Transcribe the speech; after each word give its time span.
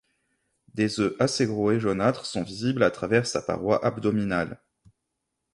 Des 0.73 0.99
œufs 0.99 1.13
assez 1.19 1.45
gros 1.45 1.69
et 1.71 1.79
jaunâtres 1.79 2.25
sont 2.25 2.41
visibles 2.41 2.81
à 2.81 2.89
travers 2.89 3.27
sa 3.27 3.39
paroi 3.39 3.85
abdominale. 3.85 4.59